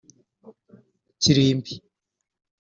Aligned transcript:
Kirimbi 1.21 1.73